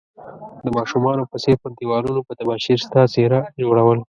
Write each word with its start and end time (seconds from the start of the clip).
د 0.63 0.67
ماشومانو 0.77 1.23
په 1.31 1.37
څير 1.43 1.55
پر 1.61 1.71
ديوالونو 1.79 2.21
په 2.27 2.33
تباشير 2.39 2.79
ستا 2.85 3.01
څيره 3.13 3.39
جوړول 3.63 3.99